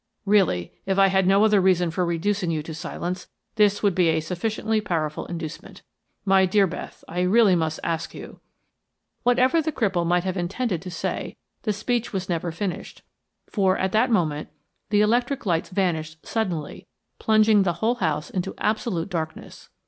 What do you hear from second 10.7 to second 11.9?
to say, the